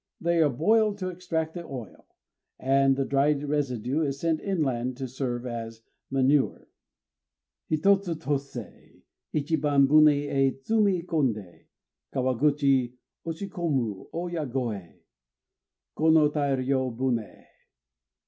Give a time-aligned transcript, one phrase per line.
[0.19, 2.07] They are boiled to extract the oil;
[2.57, 6.67] and the dried residue is sent inland to serve as manure.
[7.69, 9.03] Hitotsutosé,
[9.35, 11.65] Ichiban buné é tsumi kondé,
[12.11, 12.95] Kawaguchi
[13.27, 15.01] oshikomu ô yagoë.
[15.95, 17.45] _Kono tai ryô buné!